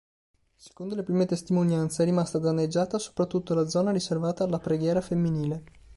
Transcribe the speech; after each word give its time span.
Secondo 0.55 0.95
le 0.95 1.03
prime 1.03 1.27
testimonianze, 1.27 2.01
è 2.01 2.05
rimasta 2.07 2.39
danneggiata 2.39 2.97
soprattutto 2.97 3.53
la 3.53 3.69
zona 3.69 3.91
riservata 3.91 4.43
alla 4.43 4.57
preghiera 4.57 4.99
femminile. 4.99 5.63